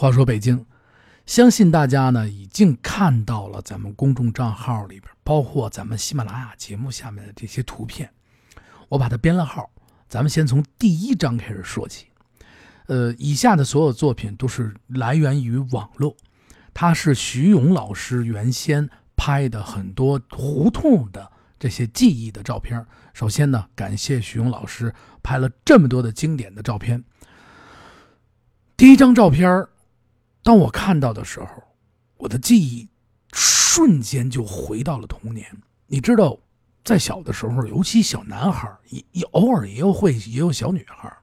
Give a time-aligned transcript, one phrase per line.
[0.00, 0.64] 话说北京，
[1.26, 8.08] 相信大家呢已经看到了咱们公众账号里边，包括咱们喜马拉雅节目下面的这些图片。
[8.88, 9.68] 我把它编了号，
[10.08, 12.06] 咱们先从第一章开始说起。
[12.86, 16.16] 呃，以下的所有作品都是来源于网络，
[16.72, 21.28] 它是徐勇老师原先拍的很多胡同的
[21.58, 22.86] 这些记忆的照片。
[23.14, 24.94] 首先呢，感谢徐勇老师
[25.24, 27.02] 拍了这么多的经典的照片。
[28.76, 29.66] 第一张照片，
[30.42, 31.48] 当我看到的时候，
[32.16, 32.88] 我的记忆
[33.32, 35.46] 瞬间就回到了童年。
[35.86, 36.38] 你知道，
[36.84, 41.14] 在小的时候，尤其小男孩也也偶尔也有会也有小女孩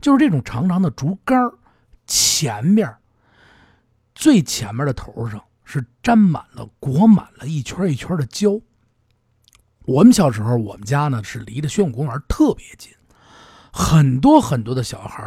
[0.00, 1.38] 就是这种长长的竹竿
[2.06, 2.94] 前面
[4.14, 8.60] 最前面的头上是沾满了裹满了一圈一圈的胶。
[9.84, 12.92] 我们小时候，我们家呢是离着宣武公园特别近，
[13.72, 15.24] 很多很多的小孩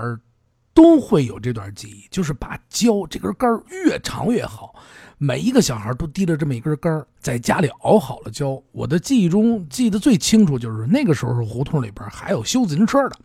[0.74, 4.76] 都会有这段记忆，就是把胶这根杆越长越好。
[5.18, 8.62] 每一个小孩都提着这么一根杆在家里熬好了胶。
[8.72, 13.20] 我的记忆中记得最清楚就是那个时候胡同里边还有修自行车的。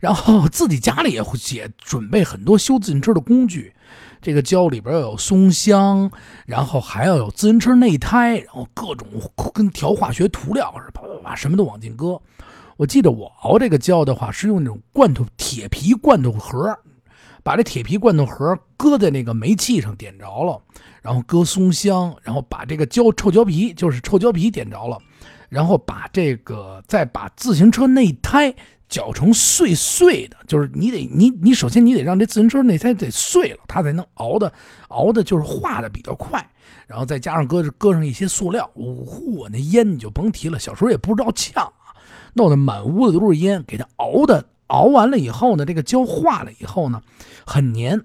[0.00, 3.70] 然后自己家里也会也准备很多修自行车的工具，
[4.22, 6.10] 这个胶里边要有松香，
[6.46, 9.06] 然后还要有自行车内胎，然后各种
[9.52, 12.18] 跟调化学涂料似的，啪啪啪什么都往进搁。
[12.80, 16.74] 我记得我熬这个胶的话，是用那种罐头铁皮罐头盒，
[17.42, 20.58] 把这铁皮罐头盒搁在那个煤气上点着了，
[21.02, 24.96] 然后搁松香，然后把这个胶臭胶皮就是臭胶皮点着了，
[25.50, 28.54] 然后把这个再把自行车内胎。
[28.88, 34.52] 搅成碎碎的，就是你得你你首先你得让这自行车内胎得碎了，它才能熬的
[34.88, 36.44] 熬的就是化的比较快，
[36.88, 40.58] 然后再加上搁搁上一些塑料，呜呼，那烟你就甭提了。
[40.58, 41.72] 小时候也不知道呛，
[42.34, 43.62] 弄得满屋子都是烟。
[43.66, 47.02] 给它熬的熬完了以后呢，这个胶化了以后呢，
[47.46, 48.00] 很黏。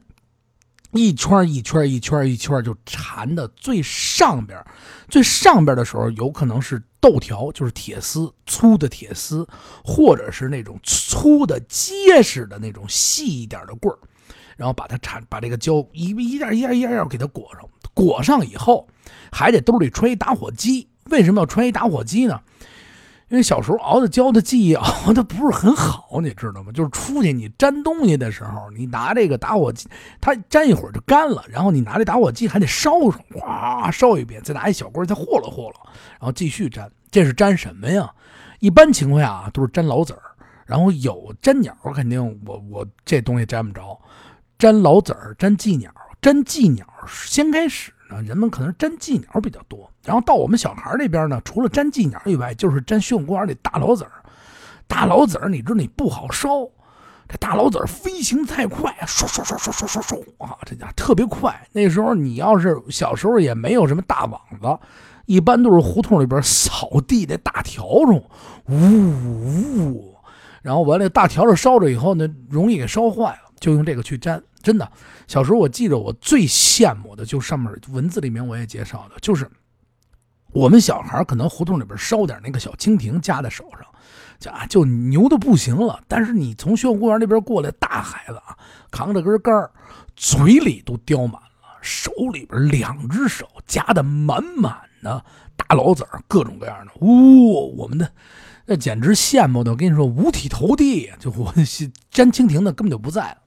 [0.91, 4.57] 一圈一圈一圈一圈就缠的最上边，
[5.09, 9.45] 最上边的时候有可能是豆条，就是铁丝粗的铁丝，
[9.83, 13.99] 或者是那种粗的结实的那种细一点的棍儿，
[14.55, 18.87] 然后把它缠，把这个胶一一点一点一点要给它裹上，裹上以后
[19.33, 20.87] 还得兜里揣一打火机。
[21.09, 22.39] 为什么要揣一打火机呢？
[23.35, 26.71] 因为小时候熬的胶的记忆熬的不是很好，你知道吗？
[26.71, 29.89] 就是出去你粘东西的时候，你拿这个打火机，
[30.21, 35.75] 它粘一会儿就干了，然后你拿这打火机还得烧上，哗烧一遍，再拿一小棍再和了和了，
[36.11, 36.89] 然后继续粘。
[37.11, 38.09] 这是粘什么呀？
[38.59, 40.21] 一般情况下啊，都是粘老子儿，
[40.65, 43.99] 然后有粘鸟，肯定我我这东西粘不着。
[44.59, 45.91] 粘老子儿，粘寄鸟，
[46.21, 47.91] 粘寄鸟先开始。
[48.23, 54.11] 人们可能粘寄鸟比较多，然后到我们小孩那边呢，除了粘寄鸟以外，就是粘宣武公园里大老子儿。
[54.87, 56.47] 大老子儿，你知道你不好烧，
[57.27, 61.67] 这大老子儿飞行太快，唰唰唰唰唰唰唰啊，这家伙特别快。
[61.71, 64.79] 那时候你要是小时候也没有什么大网子，
[65.25, 68.23] 一般都是胡同里边扫地的大笤帚，
[68.69, 70.15] 呜呜，
[70.61, 74.41] 然后完了大笤帚烧着以后呢，容易给烧坏了，就用这个去粘。
[74.65, 74.91] 真的，
[75.27, 79.47] 小时候我记着，我最羡慕的就上面文字里面我也介绍的，就是
[80.53, 83.81] 我们小孩可能胡同里边烧点那个小蜻蜓夹在手上，
[84.39, 86.01] 就啊就牛的不行了。
[86.07, 88.57] 但是你从宣武公园那边过来，大孩子啊，
[88.89, 89.69] 扛着根杆
[90.15, 95.23] 嘴里都叼满了，手里边两只手夹的满满的
[95.55, 98.11] 大老子，各种各样的，呜，我们的
[98.65, 103.37] 那简直羡慕的，我跟你说五体投地，就我粘蜻蜓的根本就不在了。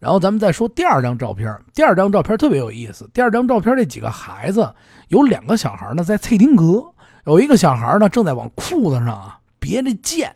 [0.00, 3.08] 然后咱们再说第二张照片，第二张照片特别有意思。
[3.12, 4.74] 第二张照片这几个孩子，
[5.08, 6.82] 有两个小孩呢在翠丁阁，
[7.26, 10.34] 有一个小孩呢正在往裤子上啊别着剑。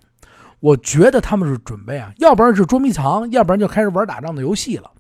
[0.61, 4.91] 我觉得他们是准备啊，要不然是捉迷藏，要不然就开始玩打仗的游戏了。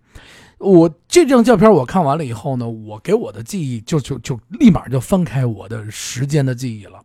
[0.58, 6.98] 我这张照片我看完了以后呢，我给我的记忆就就就立马就翻开我的时间的记忆了，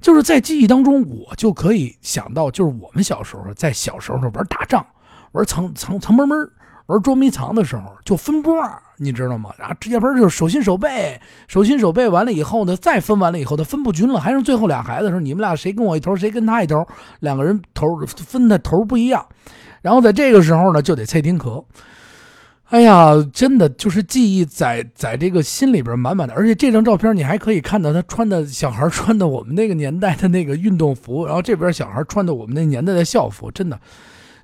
[0.00, 4.84] 就是在记忆当中，我就可以想到，就是我们小时候在小时候玩打仗，
[5.30, 6.36] 玩藏藏藏闷闷。
[6.88, 8.54] 玩捉迷藏的时候就分波，
[8.96, 9.50] 你知道吗？
[9.58, 16.76] 然后直接分就是手心手背，手心手背完了以后呢，再分完了以后，他分不均了，还剩最后俩孩子的时候：“你们俩谁跟我一头，谁跟他一头，
[17.20, 17.86] 两个人头
[18.16, 19.22] 分的头不一样。”
[19.82, 21.62] 然后在这个时候呢，就得猜丁壳。
[22.70, 26.32] 哎呀，真的就是记忆在在这个心里边满满的。
[26.32, 33.78] 而且这张照片你还可以看到他穿的小孩穿的我们那个年代的那个运动服，然后这边小孩穿的我们那年代的校服，真的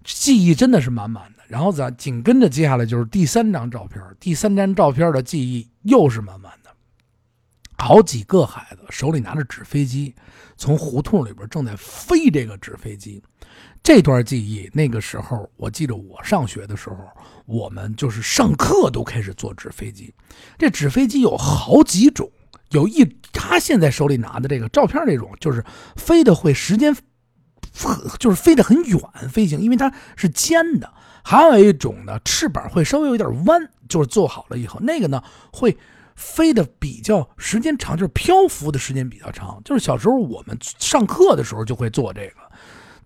[0.04, 1.33] 记忆真的是满满的。
[1.54, 6.70] 然后咱紧跟着接下来就是第三张照片，第三张照片的记忆又是满满的。
[7.78, 10.12] 好几个孩子手里拿着纸飞机，
[10.56, 13.22] 从胡同里边正在飞这个纸飞机。
[13.84, 16.96] 这段记忆，那个时候我记得我上学的时候，
[17.46, 20.12] 我们就是上课都开始做纸飞机。
[20.58, 22.28] 这纸飞机有好几种，
[22.70, 25.64] 有一他现在手里拿的这个照片这种，就是
[25.94, 26.92] 飞的会时间，
[28.18, 30.90] 就是飞得很远飞行，因为它是尖的。
[31.22, 35.22] 还有一种呢，翅膀会稍微有点弯，就是做好了以后，那个呢
[35.52, 35.76] 会
[36.14, 39.60] 飞的比较时间长，就是漂浮的时间比较长。
[39.64, 42.34] 就是小时候我们上课的时候就会做这个。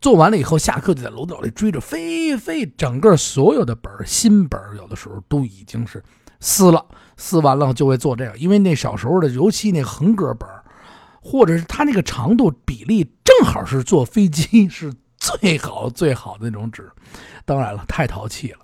[0.00, 6.02] 做完了以后，下课就在楼道里追着飞飞，整个所有的本新本有的时候都已经是
[6.38, 6.84] 撕了，
[7.16, 10.48] 撕完了就会做这个，因为那小时候的，尤其那横格本
[11.30, 16.90] 或者是它那个长度比例正好是坐飞机是最好最好的那种纸，
[17.44, 18.60] 当然了，太淘气了。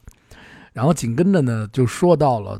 [0.73, 2.59] 然后紧跟着呢，就说到了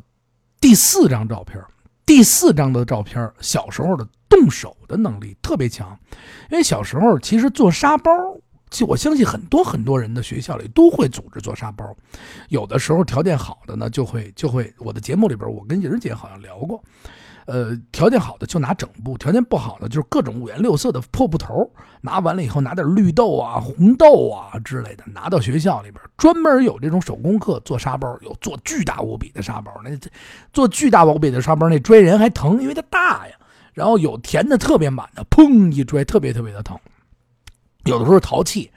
[0.61, 1.59] 第四张照片，
[2.05, 5.97] 第四张的照片，小时候的动手的能力特别强，
[6.51, 8.11] 因为小时候其实做沙包。
[8.85, 11.95] 我相信很多很多人的学校里都会组织做沙包，
[12.49, 16.83] 有的时候条件好的呢，就会就会我的节目里边，我跟莹姐好像聊过，
[17.45, 21.69] 呃，条件好的就拿整布，条件不好的就是各种五颜六色的破布头，
[22.01, 29.91] 拿完了以后拿点绿豆啊、红豆啊之类的，拿到学校里边，专门有这种手工课做沙包，有做巨大无比的沙包，那
[30.51, 33.35] 做巨大无比的沙包，那拽人还疼，因为它大呀，
[33.73, 36.75] 然后有填的特别满的，砰一拽，特别特别的疼。
[37.85, 38.69] 有的时候淘气，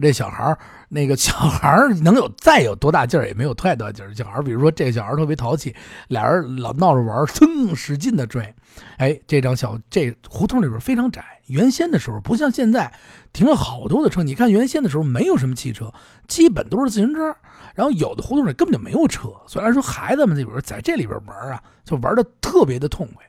[0.00, 0.56] 这小孩
[0.88, 4.14] 那个小孩能有再有多大劲儿，也没有太多劲儿。
[4.14, 5.74] 小孩比如说这个小孩特别淘气，
[6.08, 8.54] 俩人老闹着玩， 噌使劲的追。
[8.98, 12.92] 哎，这张小这胡同里边非常窄，原先的时候不像现在
[13.32, 14.22] 停了好多的车。
[14.22, 15.92] 你看原先的时候没有什么汽车，
[16.28, 17.34] 基本都是自行车。
[17.74, 23.24] 然后有的胡同里根本就没有车，虽然说孩子们这边在这里边玩啊，就玩的特别的痛快。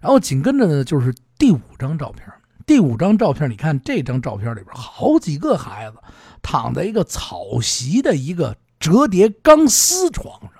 [0.00, 2.26] 然后紧跟着呢，就是第五张照片。
[2.68, 5.96] 第五张照片，你看这张照片里边，好几个孩子
[6.42, 10.50] 躺在一个草席的一个折叠钢丝床上。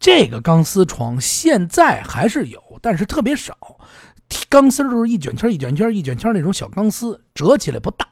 [0.00, 3.54] 这个钢丝床现在还是有，但是特别少。
[4.48, 8.06] 钢丝都是一卷圈一卷圈一卷圈那种小钢丝，折起来不大。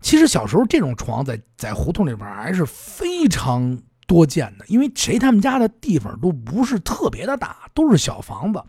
[0.00, 3.78] 其实小时候这种床在在胡同里边还是非常
[4.08, 8.60] 多见的，因为谁他们家的地方都不是特别的大，都是小房子。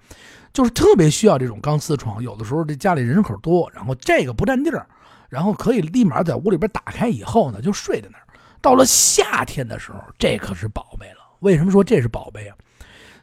[0.56, 4.88] 就是特别需要这种钢丝床，有的时候这家里人口多，然后这个不占地儿，
[5.28, 8.24] 然后可以立马在屋里边打开以后呢，就睡在那儿。
[8.62, 11.18] 到了夏天的时候，这可是宝贝了。
[11.42, 12.56] 为什么说这是宝贝啊？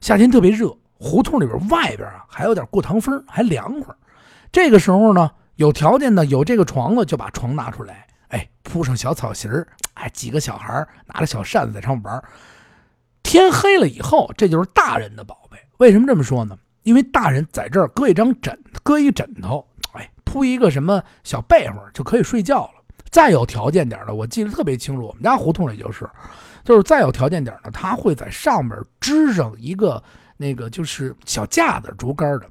[0.03, 3.95] 夏天特别热，胡同里边外边啊还有点过堂风，还凉快。
[4.53, 12.23] 这个时候呢，有条件的有这个床子，就把床拿出来，哎，铺上小草席儿，哎，几个小孩拿着小扇子在上面玩。
[13.23, 15.57] 天黑了以后，这就是大人的宝贝。
[15.79, 16.59] 为什么这么说呢？
[16.83, 22.83] 因为大人在这儿搁一张枕，搁一枕头，哎，铺一个什么小被窝就可以睡觉了。
[23.11, 26.09] 再有条件点的，我记得特别清楚，我们家胡同里就是，
[26.65, 30.03] 就是再有条件点的，他会在上面支上一个
[30.37, 32.49] 那个就是小架子，竹竿的，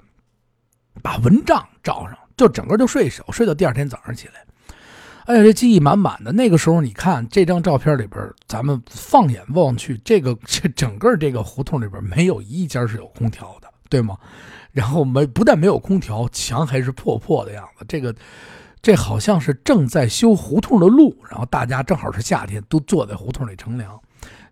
[1.01, 4.33] 把蚊帐罩上，就整个就睡一宿，睡到第二天早上起来。
[5.25, 6.31] 哎呀，这记忆满满的。
[6.31, 13.60] 那个时候，你看这张照片里边，咱们放眼望去，这个 这整个这个胡同里边没有一家是有空调的。
[13.91, 14.17] 对吗？
[14.71, 17.83] 然后没不但没有空调，墙还是破破的样子。
[17.89, 18.15] 这个，
[18.81, 23.99] 这好像是正在修胡同的路，然后大家正好是夏天，都坐在胡同里乘凉。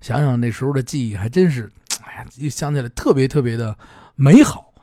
[0.01, 1.71] 想想那时候的记忆，还真是，
[2.03, 3.73] 哎呀，一想起来特别特别的
[4.15, 4.73] 美好。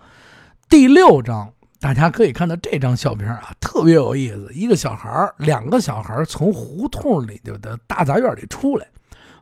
[0.71, 4.51] 第六张，大家可以看到这张照片啊，特别有意思。
[4.55, 8.89] 一个小孩两个小孩从胡同里的大杂院里出来，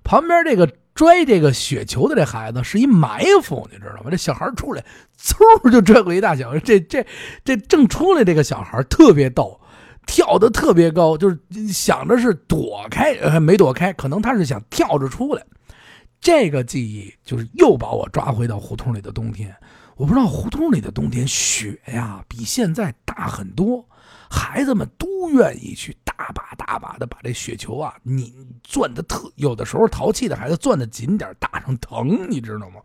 [0.03, 0.69] 旁边这个。
[0.95, 4.11] 拽这个雪球的这孩子是一埋伏，你知道吗？
[4.11, 4.85] 这小孩出来，
[5.19, 6.57] 嗖就拽过一大小。
[6.61, 7.05] 这这
[7.45, 9.61] 这正出来，这个小孩特别逗，
[10.07, 11.39] 跳得特别高，就是
[11.73, 15.45] 想着是躲开，没躲开，可能他是想跳着出来。
[16.21, 19.55] 这个记忆就是又把我抓回到胡同里的冬天。
[19.97, 23.85] 我不知道胡同里的冬天雪呀，比现在大很多。
[24.31, 25.97] 孩子们都愿意去
[26.55, 32.81] 大把的把这雪球啊，你攥的特有的时候淘气的孩子攥的紧点，打上疼，你知道吗？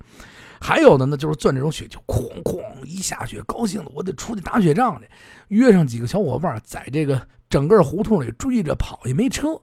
[0.62, 5.08] 还有的呢，就是攥这种雪球，哐哐一下雪，高兴的我得出去打雪仗去，
[5.48, 9.60] 约上几个小伙伴，在这个整个胡同里追着跑，也没车。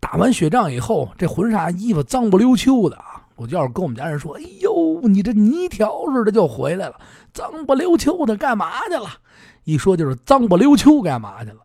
[0.00, 3.26] 打完雪仗以后，这浑身衣服脏不溜秋的啊！
[3.36, 7.00] 我就要是跟我们家人说：“哎呦，你这泥条似的就回来了，
[7.32, 9.08] 脏不溜秋的干嘛去了？”
[9.64, 11.58] 一说就是脏不溜秋干嘛去了？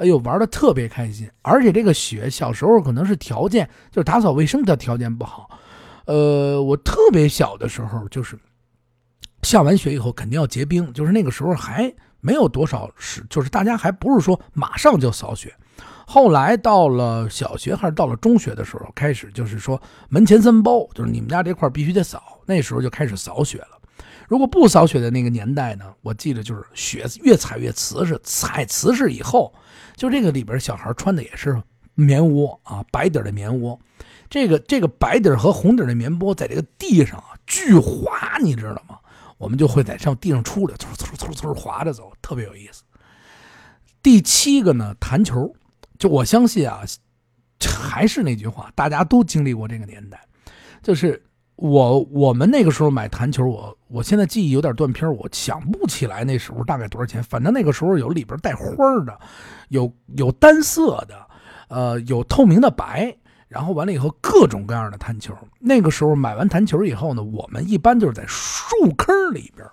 [0.00, 5.50] 哎呦，玩的特别开心，而且这个雪小时候可能是条件就是打扫卫生的条件不好。
[6.06, 8.38] 呃，我特别小的时候就是
[9.42, 15.54] 下完雪以后肯定要结冰，就是那个时候还没有多少是，就是大家还不是说马上就扫雪。
[16.06, 22.40] 后来到了小学还是到了中学的时候，开始就是说门前三包，就是你们家这块必须得扫。
[22.46, 23.78] 那时候就开始扫雪了。
[24.26, 29.52] 如果不扫雪的那个年代呢，我记得就是雪越踩越瓷实，踩瓷实以后，
[30.00, 31.62] 就这个里边小孩穿的也是
[31.94, 33.78] 棉窝啊，白底的棉窝。
[34.30, 38.98] 这个这个白底和红底的棉窝在这个地上啊巨滑，你知道吗？
[39.36, 42.82] 我们就会在上地上出来，嗖嗖嗖嗖滑着走，特别有意思。
[44.02, 45.54] 第七个呢，弹球。
[45.98, 46.80] 就我相信啊，
[47.60, 50.18] 还是那句话，大家都经历过这个年代。
[50.82, 51.22] 就是
[51.60, 57.22] 我我们那个时候买弹球，我我现在记忆有点断片，我想不起来那时候大概多少钱。
[57.22, 58.64] 反正那个时候有里边带花
[59.04, 59.18] 的，
[59.68, 61.14] 有有单色的，
[61.68, 63.14] 呃，有透明的白，
[63.46, 65.36] 然后完了以后各种各样的弹球。
[65.58, 69.68] 那个时候买完弹球以后呢，我们一般就是在树坑里边。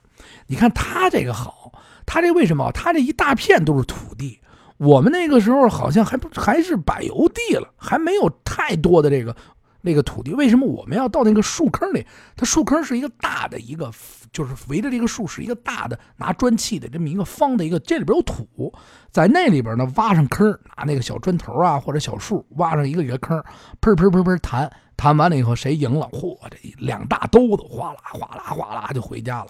[0.45, 1.71] 你看它这个好，
[2.05, 2.69] 它这为什么？
[2.73, 4.41] 它这一大片都是土地。
[4.75, 9.35] 我们那个时候好像还不还是柏油地了，还没有太多的这个
[9.81, 10.33] 那个土地。
[10.33, 12.05] 为什么我们要到那个树坑里？
[12.35, 13.91] 它树坑是一个大的一个，
[14.31, 18.73] 就是围着这个树是一个大的拿砖砌的这么一个方的一个，这里边有土，
[19.11, 23.37] 在那里边呢挖上坑，拿那个小砖头啊或者小树挖上一个一个坑，
[23.81, 29.47] 砰砰砰砰弹，弹完了以后谁赢了，嚯，这两大兜子哗啦哗啦哗啦就回家了，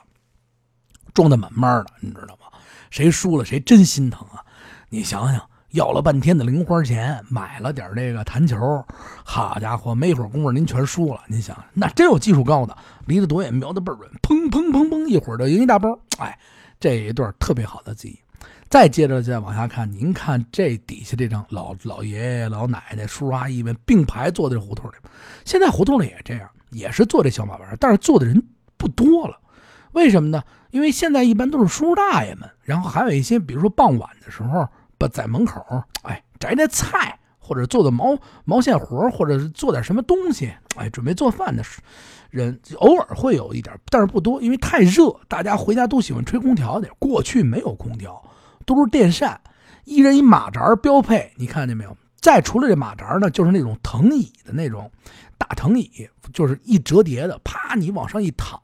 [1.14, 2.48] 装的满满的，你知道吗？
[2.90, 4.46] 谁输了谁真心疼啊！
[4.90, 8.58] 你想想，要了半天的零花钱，买了点这个弹球，
[9.26, 11.20] 好家伙，没一会儿功夫您全输了。
[11.28, 16.00] 您想，那真有技术高的，离得多远，瞄得倍儿准，砰砰砰砰，一会儿就赢一大包。
[16.20, 16.40] 哎，
[16.80, 18.20] 这一段特别好的记忆。
[18.70, 24.94] 再接着再往下看，您看这底下这张老老爷爷、老奶奶、叔叔阿姨们并排坐在胡同里，
[25.44, 28.42] 现在胡同里也这样，也是坐这小马玩，但是坐的人
[28.78, 29.38] 不多了。
[29.92, 30.42] 为什么呢？
[30.72, 34.66] 因为现在一般都是叔叔大爷们，然后还有一些，比如说傍晚的时候。
[34.98, 35.62] 不在门口，
[36.04, 41.63] 哎，摘摘菜，或者做做毛毛线活，或者是做点什么东西，哎，准备做饭的
[42.30, 46.89] 人偶尔会有一点，但是不多，因为太热，大家回家都喜欢吹空调的。
[47.00, 48.22] 过去没有空调，
[48.66, 49.39] 都是电扇，
[49.86, 51.32] 一人一马扎标配。
[51.38, 51.96] 你看见没有？
[52.20, 54.92] 再除了这马扎呢，就是那种藤椅的那种
[55.38, 58.60] 大藤椅，就是一折叠的，啪，你往上一躺，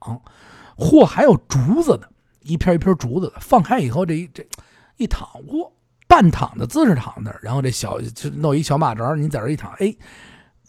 [0.76, 2.10] 或还有竹子的，
[2.42, 4.46] 一片一片竹子的，放开以后这一这
[4.98, 5.70] 一躺，哇！
[6.14, 9.96] 半躺的姿势躺那儿，然后这小就弄一小马扎，你在这一躺，哎，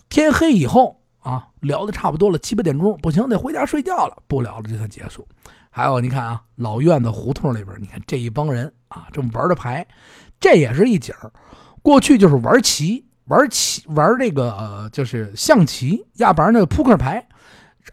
[0.08, 5.28] 天黑以后啊，聊的差不多了，七八点钟不行，得回家睡觉了，不聊了，就算结束。
[5.68, 9.86] 还有你看啊，老院子胡同里边，你看这一帮人啊，正玩着牌，
[10.40, 11.30] 这也是一景儿。
[11.82, 17.16] 过去就是玩棋，玩棋玩这个就是象棋，压不然那个扑克牌，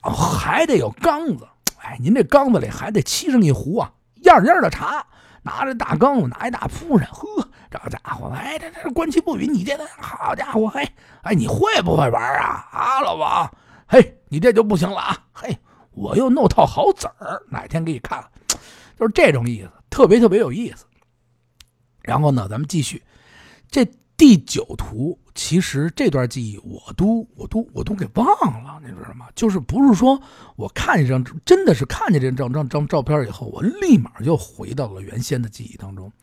[0.02, 1.46] 然后还得有缸子，
[1.82, 3.92] 哎，您这缸子里还得沏上一壶啊，
[4.22, 5.06] 样样的茶。
[5.42, 10.88] 拿着大缸子，拿一大扑扇，呵，这家伙，哎，这这观棋不语，你这好家伙，嘿，
[11.24, 12.68] 哎，你会不会玩啊？
[12.72, 13.52] 啊，老王，
[13.88, 15.58] 嘿，你这就不行了啊，嘿，
[15.92, 18.24] 我又弄套好子儿，哪天给你看，
[18.98, 20.86] 就是这种意思，特别特别有意思。
[22.02, 23.02] 然后呢，咱们继续，
[23.70, 23.86] 这。
[24.22, 28.28] 第九图，其实这段记忆我都我都我都给忘
[28.64, 29.26] 了，你知道吗？
[29.34, 30.22] 就是不是说
[30.56, 36.14] 我看一张，真的是看见这张张张照片以后，我立马就回到了原先的记忆当中。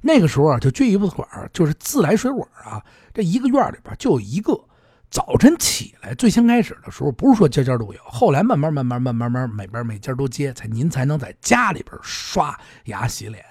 [0.00, 2.84] 那个时候啊，就撅一不管，就是自来水管啊，
[3.14, 4.60] 这一个院里边就有一个。
[5.08, 13.44] 早晨起来，最先开始的时候，不是说家家都有，后来慢慢慢慢慢慢慢每边每家都接，才您才能在家里边刷牙洗脸。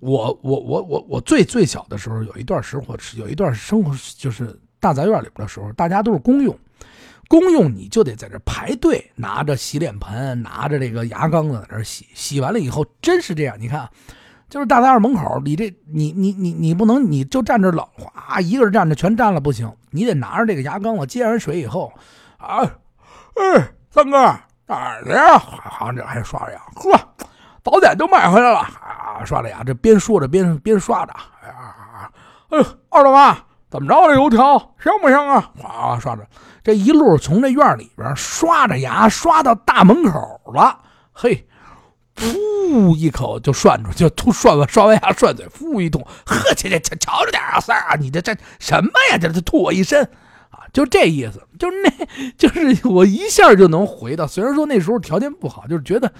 [0.00, 2.84] 我我我我我最最小的时候有一段时候
[3.16, 6.56] 有一段生活就是大杂院里边的时候，大家都是公用，
[7.28, 13.88] 公用你就得在这排队，拿着洗脸盆，拿着这个牙缸子在这洗，洗完了以后真是这样，你看，
[14.48, 21.92] 就是大杂院门口，你这你你你你不能你就站这老哗一个人站着全占了不行，你得拿着这个牙缸子接完水以后，
[22.36, 24.16] 啊，哎，三哥
[24.66, 25.38] 哪儿去呀？
[25.38, 27.07] 好这还刷牙，呵。
[27.70, 29.22] 早点都买回来了啊！
[29.26, 31.12] 刷着牙，这边说着边边刷着。
[31.42, 32.10] 哎呀，
[32.48, 33.36] 哎呦，二大妈，
[33.70, 34.08] 怎么着？
[34.08, 35.50] 这油条香不香啊？
[35.58, 36.26] 哗刷着，
[36.64, 40.78] 这一路从这院里边刷着牙，刷到大门口了。
[41.12, 41.46] 嘿，
[42.16, 49.18] 噗一口就涮出，就吐涮完刷完牙涮嘴，噗一通，呵，去去去，瞧着点啊，三儿啊，你这这什么呀？
[49.20, 50.02] 这这吐我一身
[50.48, 50.64] 啊！
[50.72, 54.26] 就这意思，就是那，就是我一下就能回到。
[54.26, 56.10] 虽然说那时候条件不好，就是觉得。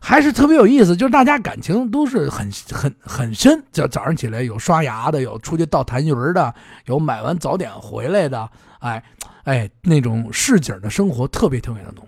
[0.00, 3.62] 还是特别有意思，就是大家感情都是很很很深。
[3.70, 6.52] 就早上起来有刷牙的，有出去倒痰盂的，
[6.86, 9.02] 有买完早点回来的，哎
[9.44, 12.06] 哎，那种市井的生活特别特别的浓。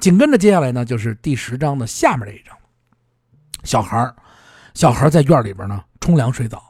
[0.00, 2.56] 紧跟着接下来呢，就是第十章的下面这一章，
[3.62, 4.14] 小孩儿，
[4.74, 6.62] 小孩在院里边呢冲凉水澡。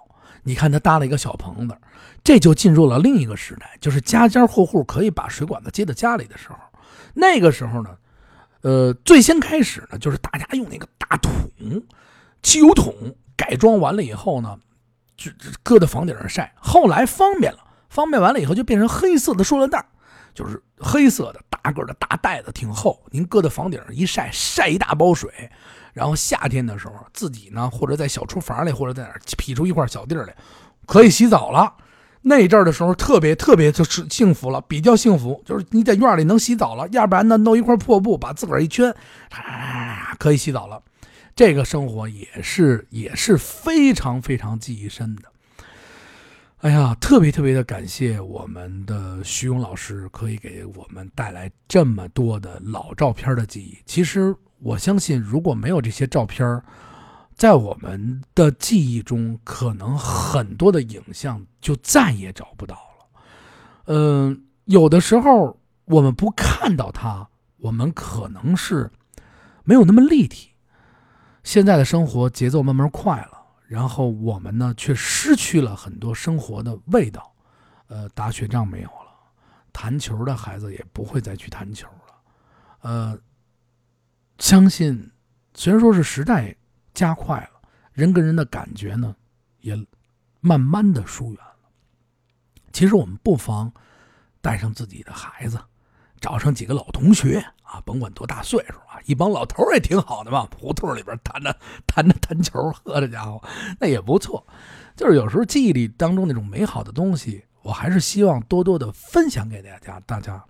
[0.42, 1.74] 你看他搭了一个小棚子，
[2.22, 6.56] 这就进入了另一个时代，就是家家户户可以把水管子接到家里的时候。
[7.14, 7.90] 那个时候呢，
[8.64, 11.32] 呃，最先开始呢，就是大家用那个大桶，
[12.42, 12.94] 汽油桶
[13.36, 14.58] 改装完了以后呢，
[15.18, 15.30] 就
[15.62, 16.50] 搁在房顶上晒。
[16.56, 17.58] 后来方便了，
[17.90, 19.84] 方便完了以后就变成黑色的塑料袋，
[20.32, 22.98] 就是黑色的大个的大袋子，挺厚。
[23.10, 25.30] 您搁在房顶上一晒，晒一大包水。
[25.92, 30.34] 然后夏天的时候，自己呢，或者在小厨房里，或者在哪儿劈出一块小地儿来，
[30.86, 31.70] 可以洗澡了。
[32.26, 36.88] 那一阵儿的时候，特别特别就是幸福了，比较幸福，就是你在院里能洗澡了。
[36.88, 38.94] 要不然呢，弄一块破布把自个儿一圈，
[39.30, 40.82] 啊，可以洗澡了。
[41.36, 45.22] 这个生活也是也是非常非常记忆深的。
[46.58, 53.78] 哎呀，特别特别的感谢我们的徐勇老师，可以给我们带来这么多的老照片的记忆。
[53.86, 54.34] 其实。
[54.60, 56.62] 我相信，如果没有这些照片
[57.34, 63.20] 在我们的记忆中，可能很多的影像就再也找不到了。
[63.86, 68.90] 嗯，有的时候我们不看到它，我们可能是
[69.64, 70.50] 没有那么立体。
[71.42, 77.34] 现在的生活节奏慢慢快了，然后我们呢却失去了很多生活的味道。
[77.88, 79.12] 呃，打雪仗没有了，
[79.72, 82.14] 弹球的孩子也不会再去弹球了。
[82.80, 83.18] 呃。
[84.40, 85.12] 相信，
[85.54, 86.56] 虽然说是时代
[86.94, 87.60] 加快了，
[87.92, 89.14] 人跟人的感觉呢，
[89.60, 89.76] 也
[90.40, 91.68] 慢慢的疏远了。
[92.72, 93.72] 其实我们不妨
[94.40, 95.60] 带上自己的孩子，
[96.20, 103.42] 找上几个老同学啊，甭管多大岁数啊，一帮老头也挺好的嘛，胡同里边弹着弹着弹球，呵，这家伙
[103.80, 104.46] 那也不错。
[104.96, 110.42] 就是有时候记忆里当中那种美好的东西，我还是希望多多的分享给大家，大家。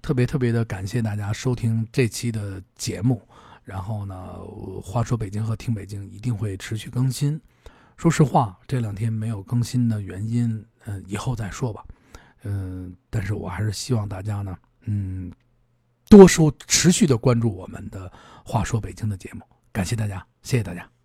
[0.00, 3.20] 特别特别的感谢大家收听这期的节目，
[3.68, 4.16] 然后呢，
[4.82, 7.38] 话说北京和听北京一定会持续更新。
[7.98, 11.84] 说实话，这两天没有更新的原因，嗯，以后再说吧。
[12.44, 14.56] 嗯，但是我还是希望大家呢，
[14.86, 15.30] 嗯，
[16.08, 18.10] 多收持续的关注我们的
[18.42, 19.42] 话说北京的节目。
[19.70, 20.97] 感谢大家，谢谢大家。